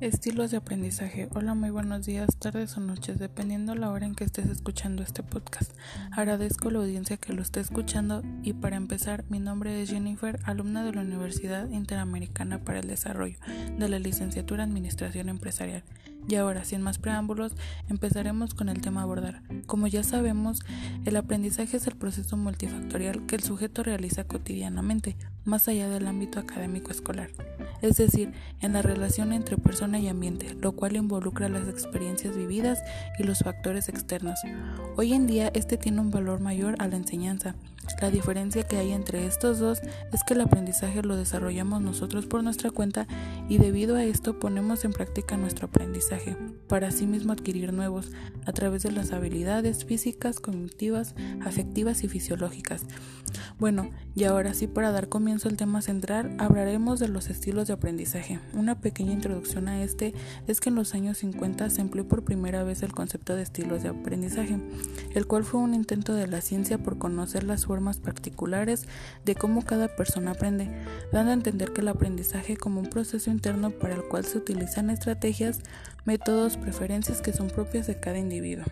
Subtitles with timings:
[0.00, 1.28] Estilos de aprendizaje.
[1.34, 5.24] Hola, muy buenos días, tardes o noches, dependiendo la hora en que estés escuchando este
[5.24, 5.72] podcast.
[6.12, 10.84] Agradezco la audiencia que lo esté escuchando y para empezar, mi nombre es Jennifer, alumna
[10.84, 13.38] de la Universidad Interamericana para el Desarrollo
[13.76, 15.82] de la licenciatura Administración Empresarial.
[16.28, 17.56] Y ahora, sin más preámbulos,
[17.88, 19.42] empezaremos con el tema a abordar.
[19.66, 20.60] Como ya sabemos,
[21.06, 25.16] el aprendizaje es el proceso multifactorial que el sujeto realiza cotidianamente,
[25.48, 27.30] más allá del ámbito académico escolar
[27.82, 32.82] es decir, en la relación entre persona y ambiente, lo cual involucra las experiencias vividas
[33.18, 34.38] y los factores externos.
[34.96, 37.54] Hoy en día este tiene un valor mayor a la enseñanza.
[38.02, 39.80] La diferencia que hay entre estos dos
[40.12, 43.06] es que el aprendizaje lo desarrollamos nosotros por nuestra cuenta
[43.48, 46.36] y debido a esto ponemos en práctica nuestro aprendizaje
[46.68, 48.10] para sí mismo adquirir nuevos
[48.44, 52.84] a través de las habilidades físicas, cognitivas, afectivas y fisiológicas.
[53.58, 57.74] Bueno, y ahora sí para dar comienzo al tema central hablaremos de los estilos de
[57.74, 58.40] aprendizaje.
[58.54, 60.14] Una pequeña introducción a este
[60.46, 63.82] es que en los años 50 se empleó por primera vez el concepto de estilos
[63.82, 64.58] de aprendizaje,
[65.14, 68.86] el cual fue un intento de la ciencia por conocer las formas particulares
[69.24, 70.70] de cómo cada persona aprende,
[71.12, 74.90] dando a entender que el aprendizaje como un proceso interno para el cual se utilizan
[74.90, 75.60] estrategias,
[76.04, 78.64] métodos, preferencias que son propias de cada individuo.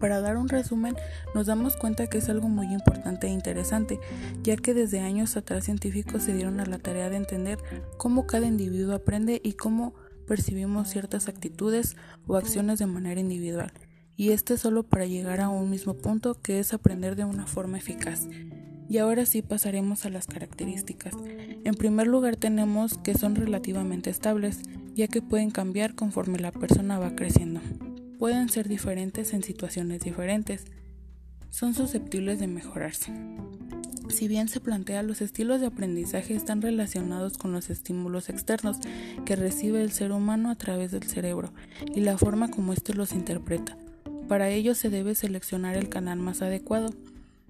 [0.00, 0.96] Para dar un resumen,
[1.34, 4.00] nos damos cuenta que es algo muy importante e interesante,
[4.42, 7.58] ya que desde años atrás científicos se dieron a la tarea de entender
[7.96, 9.94] cómo cada individuo aprende y cómo
[10.26, 13.72] percibimos ciertas actitudes o acciones de manera individual,
[14.16, 17.78] y este solo para llegar a un mismo punto que es aprender de una forma
[17.78, 18.26] eficaz.
[18.88, 21.14] Y ahora sí pasaremos a las características.
[21.64, 24.60] En primer lugar tenemos que son relativamente estables,
[24.94, 27.60] ya que pueden cambiar conforme la persona va creciendo
[28.18, 30.64] pueden ser diferentes en situaciones diferentes.
[31.50, 33.12] Son susceptibles de mejorarse.
[34.08, 38.78] Si bien se plantea, los estilos de aprendizaje están relacionados con los estímulos externos
[39.24, 41.52] que recibe el ser humano a través del cerebro
[41.94, 43.78] y la forma como éste los interpreta.
[44.28, 46.90] Para ello se debe seleccionar el canal más adecuado,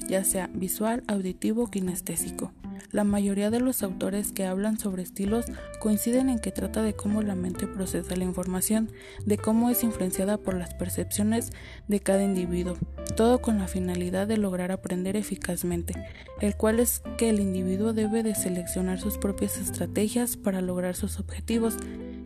[0.09, 2.53] ya sea visual, auditivo o kinestésico.
[2.95, 5.47] La mayoría de los autores que hablan sobre estilos
[5.81, 8.89] coinciden en que trata de cómo la mente procesa la información,
[9.27, 11.51] de cómo es influenciada por las percepciones
[11.89, 12.77] de cada individuo,
[13.17, 15.93] todo con la finalidad de lograr aprender eficazmente,
[16.41, 21.19] el cual es que el individuo debe de seleccionar sus propias estrategias para lograr sus
[21.19, 21.77] objetivos,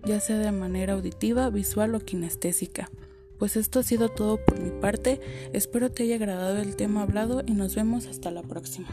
[0.04, 2.90] ya sea de manera auditiva, visual o kinestésica.
[3.38, 5.18] Pues esto ha sido todo por mi parte,
[5.54, 8.86] espero te haya agradado el tema hablado y nos vemos hasta la próxima.